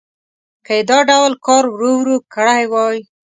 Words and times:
که 0.65 0.73
یې 0.77 0.83
دا 0.89 0.99
ډول 1.09 1.33
کار 1.45 1.63
ورو 1.69 1.91
ورو 1.99 2.17
کړی 2.33 2.63
وای. 2.71 2.97